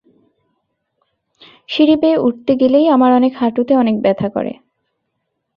[1.69, 4.53] সিঁড়ি বেয়ে উঠতে গেলেই আমার অনেক হাঁটুতে অনেক ব্যথা করে।